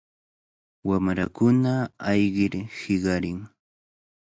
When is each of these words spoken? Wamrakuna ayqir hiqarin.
Wamrakuna 0.87 1.73
ayqir 2.11 2.53
hiqarin. 2.77 3.39